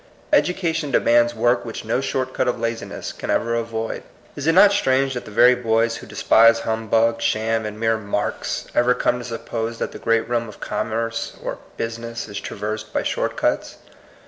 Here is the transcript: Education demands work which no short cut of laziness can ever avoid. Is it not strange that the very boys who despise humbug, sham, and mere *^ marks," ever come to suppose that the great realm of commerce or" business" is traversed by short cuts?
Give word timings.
Education 0.33 0.89
demands 0.89 1.35
work 1.35 1.63
which 1.63 1.85
no 1.85 2.01
short 2.01 2.33
cut 2.33 2.47
of 2.47 2.59
laziness 2.59 3.11
can 3.13 3.29
ever 3.29 3.53
avoid. 3.53 4.01
Is 4.35 4.47
it 4.47 4.53
not 4.53 4.71
strange 4.71 5.13
that 5.13 5.25
the 5.25 5.29
very 5.29 5.53
boys 5.53 5.97
who 5.97 6.07
despise 6.07 6.61
humbug, 6.61 7.21
sham, 7.21 7.67
and 7.67 7.79
mere 7.79 7.97
*^ 7.99 8.01
marks," 8.03 8.65
ever 8.73 8.95
come 8.95 9.19
to 9.19 9.23
suppose 9.25 9.77
that 9.77 9.91
the 9.91 9.99
great 9.99 10.27
realm 10.27 10.49
of 10.49 10.59
commerce 10.59 11.37
or" 11.43 11.59
business" 11.77 12.27
is 12.27 12.39
traversed 12.39 12.91
by 12.91 13.03
short 13.03 13.37
cuts? 13.37 13.77